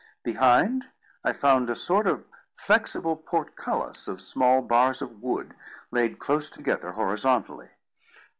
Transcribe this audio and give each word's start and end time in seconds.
Behind, 0.23 0.85
I 1.23 1.31
found 1.31 1.69
a 1.69 1.75
sort 1.75 2.07
of 2.07 2.25
flexible 2.55 3.15
portcullis 3.15 4.07
of 4.07 4.19
small 4.19 4.63
bars 4.63 4.99
of 5.03 5.21
wood 5.21 5.53
laid 5.91 6.17
close 6.17 6.49
together 6.49 6.93
horizontally. 6.93 7.69